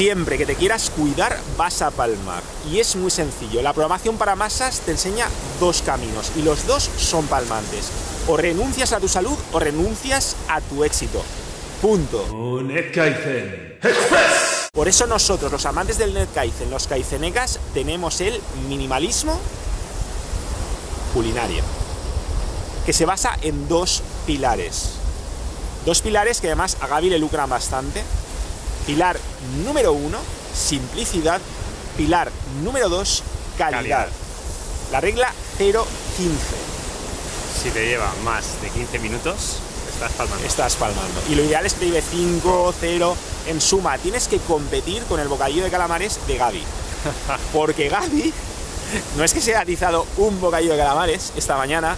[0.00, 2.42] Siempre que te quieras cuidar vas a palmar.
[2.72, 3.60] Y es muy sencillo.
[3.60, 5.28] La programación para masas te enseña
[5.60, 7.90] dos caminos y los dos son palmantes.
[8.26, 11.22] O renuncias a tu salud o renuncias a tu éxito.
[11.82, 12.24] Punto.
[14.72, 18.40] Por eso nosotros, los amantes del NetKaizen, los kaizenecas, tenemos el
[18.70, 19.38] minimalismo
[21.12, 21.62] culinario.
[22.86, 24.92] Que se basa en dos pilares.
[25.84, 28.02] Dos pilares que además a Gaby le lucran bastante.
[28.90, 29.20] Pilar
[29.64, 30.18] número uno,
[30.52, 31.40] simplicidad.
[31.96, 32.28] Pilar
[32.64, 33.22] número dos,
[33.56, 33.78] calidad.
[33.78, 34.08] Calidad.
[34.90, 35.84] La regla 0-15.
[37.62, 39.58] Si te lleva más de 15 minutos,
[39.92, 40.44] estás palmando.
[40.44, 41.22] Estás palmando.
[41.28, 43.16] Y lo ideal es que te lleve 5, 0.
[43.46, 46.64] En suma, tienes que competir con el bocadillo de calamares de Gaby.
[47.52, 48.34] Porque Gaby
[49.16, 51.96] no es que se haya atizado un bocadillo de calamares esta mañana,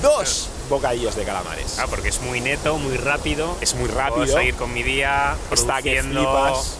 [0.00, 1.78] dos bocadillos de calamares.
[1.78, 3.56] Ah, porque es muy neto, muy rápido.
[3.60, 4.24] Es muy rápido.
[4.24, 6.74] Puedo seguir con mi día, Está que flipas.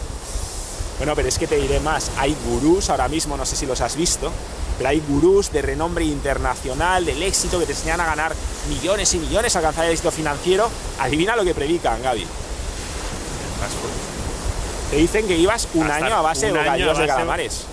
[0.97, 2.11] Bueno, pero es que te diré más.
[2.17, 4.31] Hay gurús ahora mismo, no sé si los has visto,
[4.77, 8.35] pero hay gurús de renombre internacional, del éxito, que te enseñan a ganar
[8.67, 10.69] millones y millones, a alcanzar el éxito financiero.
[10.99, 12.25] Adivina lo que predican, Gaby.
[14.91, 17.65] Te dicen que ibas un Hasta año a base de bocadillos de base- calamares.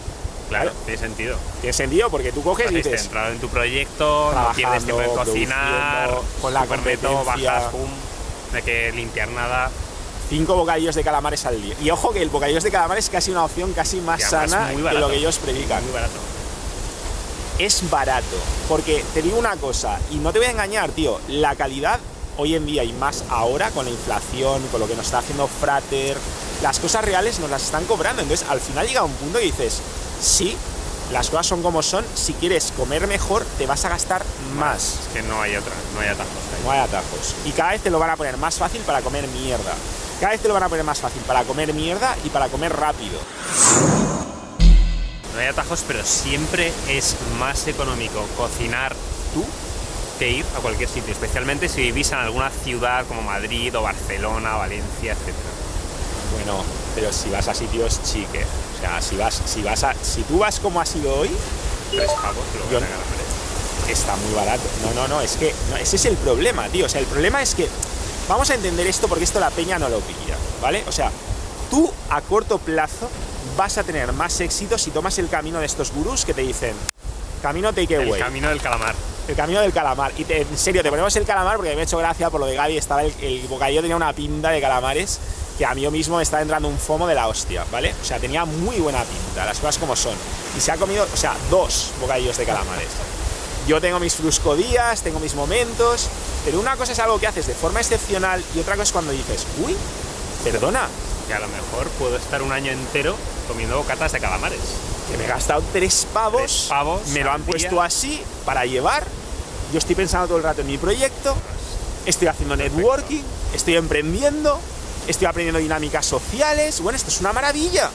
[0.48, 1.36] Claro, tiene sentido.
[1.60, 5.10] Tiene sentido porque tú coges y dices, centrado en tu proyecto, no pierdes tiempo en
[5.10, 7.22] cocinar, con la competencia.
[7.24, 7.90] bajas, pum,
[8.52, 9.70] no hay que limpiar nada.
[10.28, 11.74] cinco bocadillos de calamares al día.
[11.82, 14.76] Y ojo que el bocadillos de calamares es casi una opción casi más sana muy
[14.76, 15.00] que barato.
[15.00, 15.82] lo que ellos predican.
[15.82, 16.18] Muy barato.
[17.58, 18.36] es barato.
[18.68, 21.98] Porque te digo una cosa, y no te voy a engañar, tío, la calidad
[22.38, 25.48] hoy en día y más ahora con la inflación, con lo que nos está haciendo
[25.48, 26.16] Frater,
[26.62, 28.22] las cosas reales nos las están cobrando.
[28.22, 29.80] Entonces al final llega un punto y dices,
[30.20, 30.56] sí,
[31.12, 34.24] las cosas son como son, si quieres comer mejor te vas a gastar
[34.56, 35.00] más.
[35.00, 36.32] Es que no hay otra, no hay atajos.
[36.64, 37.34] No hay atajos.
[37.44, 39.72] Y cada vez te lo van a poner más fácil para comer mierda.
[40.20, 42.74] Cada vez te lo van a poner más fácil para comer mierda y para comer
[42.74, 43.18] rápido.
[45.34, 48.96] No hay atajos, pero siempre es más económico cocinar
[49.34, 49.44] tú
[50.18, 54.56] que ir a cualquier sitio, especialmente si vivís en alguna ciudad como Madrid o Barcelona,
[54.56, 55.34] Valencia, etc.
[56.32, 56.64] Bueno,
[56.94, 58.44] pero si vas a sitios chique.
[58.76, 59.94] O sea, si vas, si vas a.
[60.02, 61.30] Si tú vas como has ido hoy,
[61.90, 62.88] Tres pavos, ganas.
[63.88, 64.62] está muy barato.
[64.82, 66.86] No, no, no, es que no, ese es el problema, tío.
[66.86, 67.68] O sea, el problema es que
[68.28, 70.84] vamos a entender esto porque esto la peña no lo pilla, ¿vale?
[70.88, 71.10] O sea,
[71.70, 73.08] tú a corto plazo
[73.56, 76.74] vas a tener más éxito si tomas el camino de estos gurús que te dicen
[77.40, 78.94] camino El takeaway, camino del calamar.
[79.28, 80.12] el camino del calamar.
[80.18, 82.46] Y te- en serio, te ponemos el calamar porque me ha hecho gracia por lo
[82.46, 82.76] de Gaby.
[82.76, 85.20] Estaba el, el bocadillo tenía una pinta de calamares
[85.58, 87.94] que a mí yo mismo me estaba entrando un fomo de la hostia, ¿vale?
[88.00, 90.14] O sea, tenía muy buena pinta, las cosas como son.
[90.56, 92.88] Y se ha comido, o sea, dos bocadillos de calamares.
[93.66, 96.08] Yo tengo mis fruscodías, tengo mis momentos,
[96.44, 99.12] pero una cosa es algo que haces de forma excepcional y otra cosa es cuando
[99.12, 99.76] dices, uy,
[100.44, 100.88] perdona,
[101.26, 103.16] Que a lo mejor puedo estar un año entero
[103.48, 104.60] comiendo bocatas de calamares.
[105.10, 107.50] que me he gastado tres pavos, Tres pavos me lo han día.
[107.50, 109.04] puesto así para llevar.
[109.72, 111.34] Yo estoy pensando todo el rato en mi proyecto,
[112.04, 114.60] estoy haciendo networking, estoy emprendiendo,
[115.06, 116.80] estoy aprendiendo dinámicas sociales.
[116.80, 117.90] Bueno, esto es una maravilla.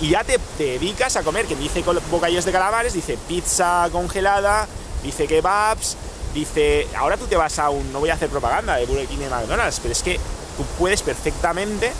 [0.00, 4.66] Y ya te, te dedicas a comer, que dice bocadillos de calamares, dice pizza congelada,
[5.02, 5.96] dice kebabs,
[6.34, 6.88] dice.
[6.96, 7.92] Ahora tú te vas a un.
[7.92, 10.16] No voy a hacer propaganda de Burger King y McDonald's, pero es que
[10.56, 11.92] tú puedes perfectamente,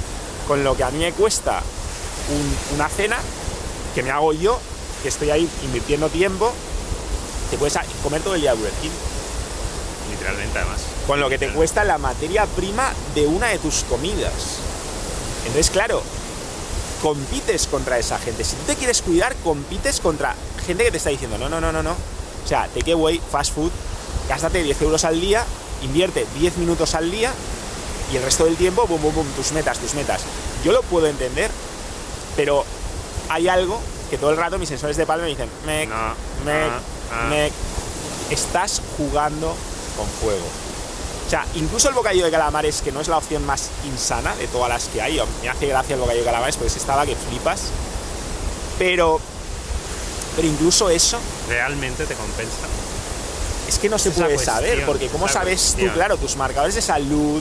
[0.49, 1.61] con lo que a mí me cuesta
[2.31, 3.17] un- una cena,
[3.95, 4.59] que me hago yo,
[5.03, 6.53] que estoy ahí invirtiendo tiempo,
[7.51, 8.91] te puedes comer todo el día Burger King.
[10.11, 10.81] Literalmente, además.
[11.07, 14.33] Con lo que te cuesta la materia prima de una de tus comidas.
[15.47, 16.03] Entonces, claro,
[17.03, 18.45] compites contra esa gente.
[18.45, 20.35] Si tú te quieres cuidar, compites contra
[20.67, 21.93] gente que te está diciendo, no, no, no, no, no.
[21.93, 23.71] O sea, takeaway, fast food,
[24.29, 25.45] gástate 10 euros al día,
[25.83, 27.31] invierte 10 minutos al día
[28.13, 30.23] y el resto del tiempo, bum, bum, bum, tus metas, tus metas.
[30.65, 31.51] Yo lo puedo entender,
[32.37, 32.65] pero
[33.29, 36.15] hay algo que todo el rato mis sensores de palma me dicen, mec, No,
[36.45, 36.71] mec,
[37.31, 37.53] mec,
[38.31, 39.55] estás jugando
[39.97, 40.45] con fuego.
[41.27, 44.47] O sea, incluso el bocadillo de calamares, que no es la opción más insana de
[44.47, 47.17] todas las que hay, me hace gracia el bocadillo de calamares porque se estaba que
[47.17, 47.63] flipas,
[48.79, 49.21] pero,
[50.37, 51.19] pero incluso eso
[51.49, 52.67] Realmente te compensa.
[53.69, 56.83] es que no se puede cuestión, saber, porque ¿cómo sabes tú, claro, tus marcadores de
[56.83, 57.41] salud,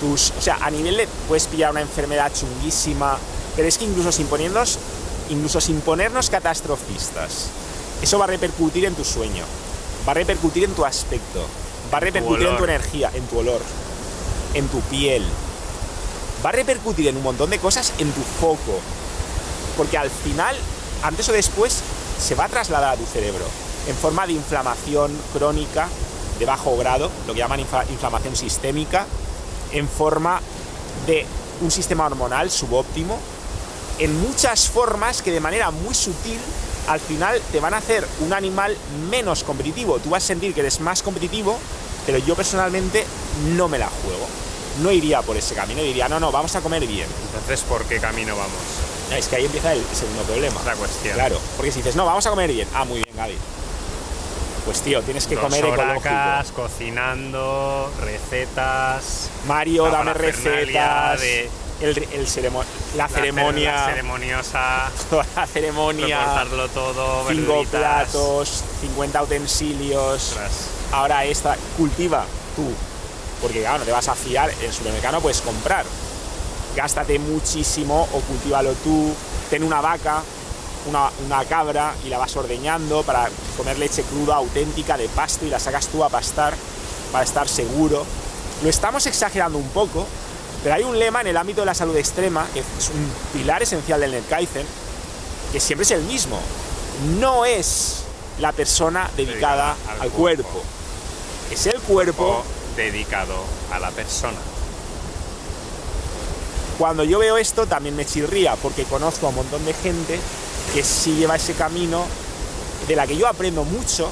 [0.00, 0.32] tus.
[0.38, 1.08] O sea, a nivel de.
[1.26, 3.18] puedes pillar una enfermedad chunguísima,
[3.56, 4.78] pero es que incluso sin ponernos.
[5.30, 7.48] Incluso sin ponernos catastrofistas,
[8.00, 9.44] eso va a repercutir en tu sueño,
[10.06, 11.44] va a repercutir en tu aspecto,
[11.92, 13.60] va a repercutir en tu energía, en tu olor,
[14.54, 15.24] en tu piel,
[16.44, 18.80] va a repercutir en un montón de cosas en tu foco,
[19.76, 20.56] porque al final,
[21.02, 21.82] antes o después,
[22.18, 23.44] se va a trasladar a tu cerebro
[23.88, 25.88] en forma de inflamación crónica
[26.38, 29.06] de bajo grado, lo que llaman inflamación sistémica,
[29.72, 30.40] en forma
[31.06, 31.26] de
[31.60, 33.18] un sistema hormonal subóptimo
[33.98, 36.38] en muchas formas que de manera muy sutil
[36.88, 38.76] al final te van a hacer un animal
[39.10, 39.98] menos competitivo.
[39.98, 41.58] Tú vas a sentir que eres más competitivo,
[42.06, 43.04] pero yo personalmente
[43.56, 44.26] no me la juego.
[44.82, 47.06] No iría por ese camino, diría, no, no, vamos a comer bien.
[47.26, 48.52] Entonces, ¿por qué camino vamos?
[49.16, 50.60] Es que ahí empieza el segundo problema.
[50.64, 51.14] La cuestión.
[51.14, 52.68] Claro, porque si dices, no, vamos a comer bien.
[52.74, 53.36] Ah, muy bien, Gaby.
[54.64, 56.04] Pues tío, tienes que Dos comer horacas,
[56.50, 56.62] ecológico.
[56.62, 59.30] cocinando, recetas.
[59.46, 61.20] Mario, dame recetas.
[61.20, 61.50] de-
[61.80, 62.64] el, el ceremo-
[62.96, 63.72] la la ceremonia.
[63.72, 66.44] la ceremoniosa, toda la ceremonia.
[66.74, 67.80] todo, Cinco verduritas.
[67.80, 70.36] platos, 50 utensilios.
[70.92, 72.24] Ahora esta, cultiva
[72.56, 72.70] tú.
[73.40, 75.84] Porque claro, no te vas a fiar, en el supermercado puedes comprar.
[76.76, 79.12] Gástate muchísimo o cultívalo tú.
[79.50, 80.22] Ten una vaca,
[80.86, 85.50] una, una cabra y la vas ordeñando para comer leche cruda, auténtica, de pasto y
[85.50, 86.54] la sacas tú a pastar
[87.12, 88.04] para estar seguro.
[88.62, 90.06] Lo estamos exagerando un poco,
[90.62, 93.62] pero hay un lema en el ámbito de la salud extrema, que es un pilar
[93.62, 94.66] esencial del NetKaizen,
[95.52, 96.38] que siempre es el mismo.
[97.20, 98.02] No es
[98.40, 100.42] la persona dedicada Dedicada al al cuerpo.
[100.42, 100.62] cuerpo.
[101.50, 103.34] Es el cuerpo O dedicado
[103.72, 104.36] a la persona.
[106.78, 110.18] Cuando yo veo esto también me chirría porque conozco a un montón de gente
[110.74, 112.04] que sí lleva ese camino
[112.86, 114.08] de la que yo aprendo mucho,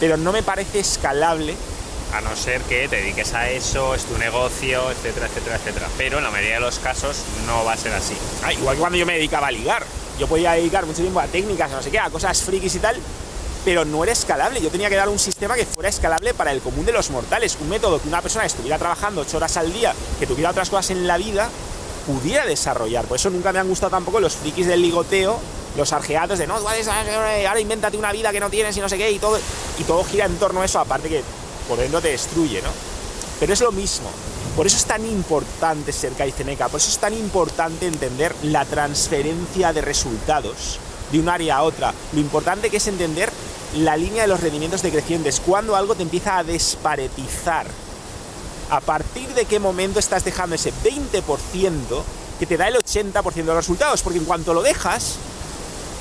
[0.00, 1.54] pero no me parece escalable.
[2.14, 5.88] A no ser que te dediques a eso, es tu negocio, etcétera, etcétera, etcétera.
[5.98, 8.14] Pero en la mayoría de los casos no va a ser así.
[8.44, 9.84] Ah, igual que cuando yo me dedicaba a ligar.
[10.16, 12.78] Yo podía dedicar mucho tiempo a técnicas, a no sé qué, a cosas frikis y
[12.78, 12.96] tal,
[13.64, 14.60] pero no era escalable.
[14.60, 17.58] Yo tenía que dar un sistema que fuera escalable para el común de los mortales.
[17.60, 20.70] Un método que una persona que estuviera trabajando ocho horas al día, que tuviera otras
[20.70, 21.48] cosas en la vida,
[22.06, 23.06] pudiera desarrollar.
[23.06, 25.40] Por eso nunca me han gustado tampoco los frikis del ligoteo,
[25.76, 29.10] los argeatos de no, ahora invéntate una vida que no tienes y no sé qué,
[29.10, 29.36] y todo,
[29.80, 31.24] y todo gira en torno a eso, aparte que
[31.68, 32.70] por dentro te destruye, ¿no?
[33.40, 34.08] Pero es lo mismo.
[34.56, 39.72] Por eso es tan importante ser Kaizeneka, por eso es tan importante entender la transferencia
[39.72, 40.78] de resultados
[41.10, 41.92] de un área a otra.
[42.12, 43.32] Lo importante que es entender
[43.76, 47.66] la línea de los rendimientos decrecientes, cuando algo te empieza a desparetizar.
[48.70, 52.02] A partir de qué momento estás dejando ese 20%
[52.38, 55.16] que te da el 80% de los resultados, porque en cuanto lo dejas,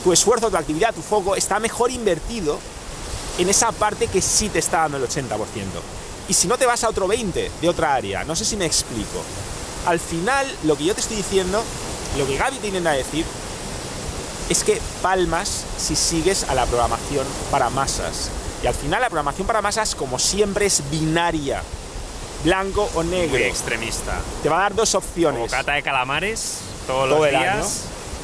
[0.04, 2.60] tu esfuerzo, tu actividad, tu foco está mejor invertido
[3.38, 5.30] en esa parte que sí te está dando el 80%.
[6.27, 8.65] Y si no te vas a otro 20 de otra área, no sé si me
[8.65, 9.21] explico.
[9.85, 11.62] Al final, lo que yo te estoy diciendo,
[12.18, 13.25] lo que Gaby te intenta decir,
[14.50, 18.30] es que palmas si sigues a la programación para masas.
[18.63, 21.62] Y al final la programación para masas, como siempre, es binaria.
[22.44, 23.38] Blanco o negro.
[23.38, 24.19] Muy extremista.
[24.41, 25.39] Te va a dar dos opciones.
[25.39, 27.81] Bocata de calamares todos Todo los días,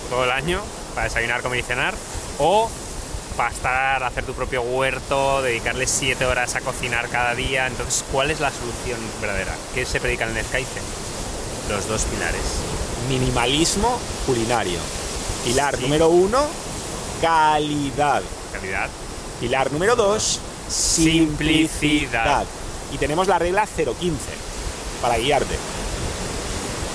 [0.09, 0.61] todo el año,
[0.93, 1.93] para desayunar, comer y cenar.
[2.37, 2.69] O
[3.39, 7.67] pastar, hacer tu propio huerto, dedicarle 7 horas a cocinar cada día.
[7.67, 9.55] Entonces, ¿cuál es la solución verdadera?
[9.73, 10.83] ¿Qué se predica en el Kaizen?
[11.69, 12.41] Los dos pilares.
[13.07, 14.79] Minimalismo culinario.
[15.45, 15.83] Pilar Sí.
[15.83, 16.47] número uno,
[17.21, 18.21] calidad.
[18.51, 18.89] Calidad.
[19.39, 21.69] Pilar número 2, Simplicidad.
[21.79, 22.45] simplicidad.
[22.91, 24.19] Y tenemos la regla 015
[25.01, 25.55] para guiarte.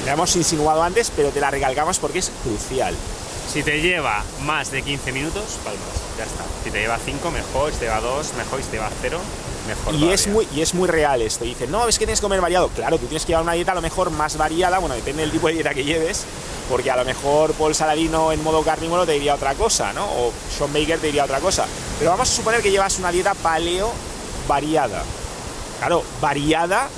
[0.05, 2.95] La hemos insinuado antes, pero te la recalcamos porque es crucial.
[3.49, 5.83] Si te lleva más de 15 minutos, palmas,
[6.19, 6.45] ya está.
[6.65, 7.73] Si te lleva 5, mejor.
[7.73, 8.63] Si te lleva 2, mejor.
[8.63, 9.19] Si te lleva 0,
[9.69, 9.95] mejor.
[9.95, 11.45] Y es, muy, y es muy real esto.
[11.45, 12.69] Dicen, no, es que tienes que comer variado.
[12.69, 15.31] Claro, tú tienes que llevar una dieta a lo mejor más variada, bueno, depende del
[15.31, 16.25] tipo de dieta que lleves,
[16.69, 20.05] porque a lo mejor Paul Saladino en modo carnívoro te diría otra cosa, ¿no?
[20.05, 21.67] O Sean Baker te diría otra cosa.
[21.99, 23.93] Pero vamos a suponer que llevas una dieta paleo
[24.49, 25.03] variada.
[25.79, 26.89] Claro, variada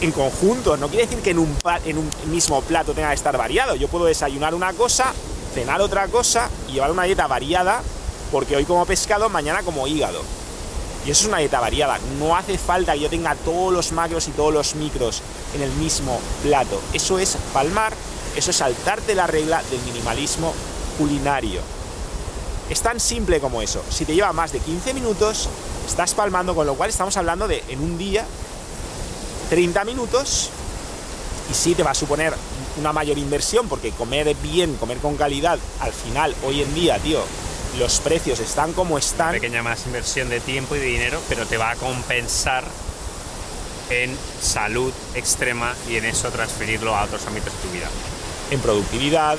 [0.00, 0.76] en conjunto.
[0.76, 3.76] No quiere decir que en un, en un mismo plato tenga que estar variado.
[3.76, 5.12] Yo puedo desayunar una cosa,
[5.54, 7.82] cenar otra cosa y llevar una dieta variada
[8.30, 10.22] porque hoy como pescado, mañana como hígado.
[11.06, 11.98] Y eso es una dieta variada.
[12.18, 15.22] No hace falta que yo tenga todos los macros y todos los micros
[15.54, 16.80] en el mismo plato.
[16.92, 17.92] Eso es palmar,
[18.36, 20.54] eso es saltarte la regla del minimalismo
[20.96, 21.60] culinario.
[22.70, 23.82] Es tan simple como eso.
[23.90, 25.48] Si te lleva más de 15 minutos,
[25.86, 28.24] estás palmando, con lo cual estamos hablando de en un día
[29.50, 30.48] 30 minutos
[31.50, 32.32] y sí te va a suponer
[32.78, 37.22] una mayor inversión porque comer bien, comer con calidad, al final, hoy en día, tío,
[37.78, 39.32] los precios están como están.
[39.32, 42.64] pequeña más inversión de tiempo y de dinero, pero te va a compensar
[43.90, 47.88] en salud extrema y en eso transferirlo a otros ámbitos de tu vida.
[48.50, 49.38] en productividad,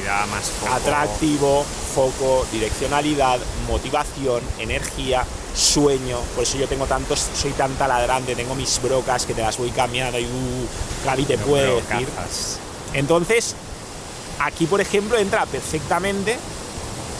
[0.00, 1.64] Vida más foco, atractivo,
[1.94, 3.38] foco, direccionalidad,
[3.68, 5.24] motivación, energía,
[5.54, 6.18] sueño.
[6.34, 9.70] Por eso yo tengo tantos, soy tan taladrante, tengo mis brocas que te las voy
[9.70, 10.68] cambiando y uh,
[11.04, 12.08] Gaby te puede pero decir.
[12.94, 13.54] Entonces,
[14.40, 16.36] aquí por ejemplo entra perfectamente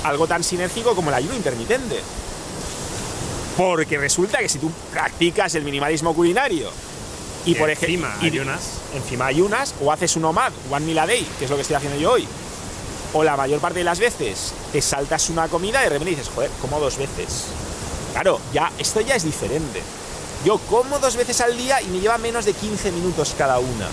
[0.04, 2.00] algo tan sinérgico como el ayuno intermitente.
[3.56, 6.70] Porque resulta que si tú practicas el minimalismo culinario
[7.46, 8.60] Y, por ejemplo, encima hay unas.
[8.94, 11.62] Encima hay unas, o haces un OMAD, one meal a day, que es lo que
[11.62, 12.26] estoy haciendo yo hoy.
[13.12, 16.30] O la mayor parte de las veces te saltas una comida y de repente dices,
[16.34, 17.44] joder, como dos veces.
[18.12, 19.80] Claro, ya, esto ya es diferente.
[20.44, 23.88] Yo como dos veces al día y me lleva menos de 15 minutos cada una.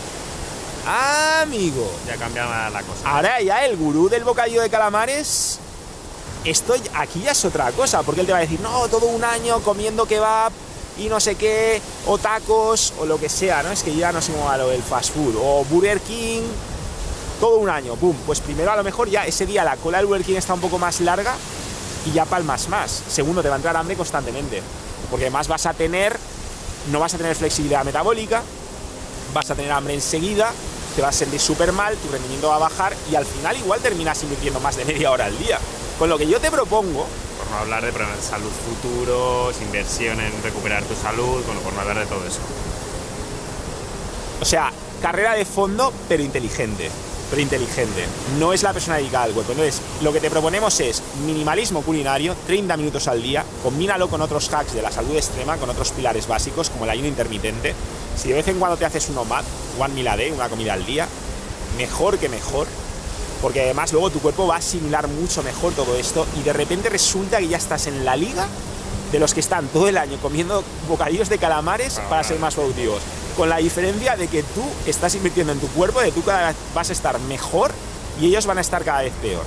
[0.86, 1.92] Amigo.
[2.08, 3.10] Ya cambia la cosa.
[3.10, 5.60] Ahora ya el gurú del bocadillo de calamares,
[6.44, 9.24] esto aquí ya es otra cosa, porque él te va a decir, no, todo un
[9.24, 10.52] año comiendo kebab
[10.98, 13.72] y no sé qué, o tacos, o lo que sea, ¿no?
[13.72, 16.42] Es que ya no sé cómo va lo del fast food, o Burger King,
[17.40, 18.16] todo un año, boom.
[18.26, 20.62] Pues primero a lo mejor ya ese día la cola del Burger King está un
[20.62, 21.36] poco más larga
[22.06, 23.04] y ya palmas más.
[23.08, 24.62] Segundo, te va a entrar hambre constantemente,
[25.10, 26.18] porque además vas a tener,
[26.92, 28.42] no vas a tener flexibilidad metabólica,
[29.34, 30.52] vas a tener hambre enseguida,
[30.96, 33.80] te vas a sentir súper mal, tu rendimiento va a bajar y al final igual
[33.80, 35.60] terminas invirtiendo más de media hora al día.
[35.98, 37.06] Con lo que yo te propongo...
[37.38, 41.74] Por no hablar de problemas de salud futuros, inversión en recuperar tu salud, bueno, por
[41.74, 42.40] no hablar de todo eso.
[44.42, 44.72] O sea,
[45.02, 46.90] carrera de fondo, pero inteligente.
[47.30, 48.06] Pero inteligente.
[48.40, 49.54] No es la persona dedicada al cuerpo.
[49.54, 54.52] Entonces, lo que te proponemos es minimalismo culinario, 30 minutos al día, combínalo con otros
[54.54, 57.74] hacks de la salud extrema, con otros pilares básicos, como el ayuno intermitente.
[58.18, 59.46] Si de vez en cuando te haces un OMAD,
[59.80, 61.08] one meal a day, una comida al día,
[61.78, 62.68] mejor que mejor.
[63.42, 66.90] Porque además luego tu cuerpo va a asimilar mucho mejor todo esto y de repente
[66.90, 68.48] resulta que ya estás en la liga
[69.12, 73.02] de los que están todo el año comiendo bocadillos de calamares para ser más productivos
[73.36, 76.56] con la diferencia de que tú estás invirtiendo en tu cuerpo, de tú cada vez
[76.74, 77.72] vas a estar mejor
[78.20, 79.44] y ellos van a estar cada vez peor.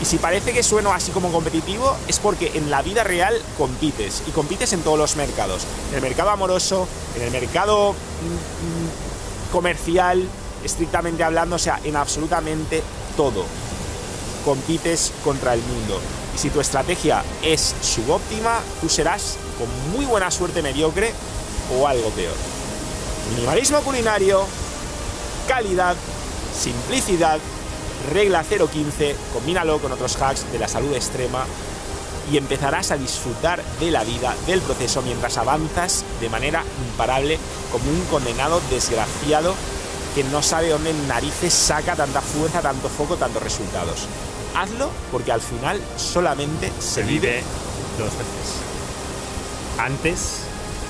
[0.00, 4.22] Y si parece que sueno así como competitivo, es porque en la vida real compites,
[4.26, 5.62] y compites en todos los mercados.
[5.90, 8.88] En el mercado amoroso, en el mercado mm, mm,
[9.52, 10.26] comercial,
[10.64, 12.82] estrictamente hablando, o sea, en absolutamente
[13.16, 13.44] todo.
[14.44, 16.00] Compites contra el mundo.
[16.34, 21.12] Y si tu estrategia es subóptima, tú serás con muy buena suerte mediocre
[21.76, 22.34] o algo peor.
[23.34, 24.44] Minimalismo culinario,
[25.48, 25.96] calidad,
[26.54, 27.38] simplicidad,
[28.12, 31.44] regla 015, combínalo con otros hacks de la salud extrema
[32.30, 37.38] y empezarás a disfrutar de la vida, del proceso, mientras avanzas de manera imparable
[37.70, 39.54] como un condenado desgraciado
[40.14, 44.06] que no sabe dónde narices saca tanta fuerza, tanto foco, tantos resultados.
[44.54, 47.42] Hazlo porque al final solamente se, vive
[47.98, 48.56] dos veces.
[49.78, 50.40] Antes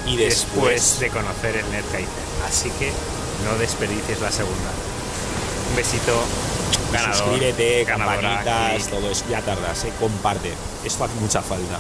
[0.06, 2.08] y después, de conocer el NetKaiser.
[2.48, 2.92] Así que
[3.44, 4.70] no desperdicies la segunda.
[5.70, 6.22] Un besito.
[6.96, 9.24] Ganador, Suscríbete, campanitas, todo eso.
[9.30, 9.92] Ya tardas, ¿eh?
[10.00, 10.52] comparte.
[10.84, 11.78] Esto hace mucha falta.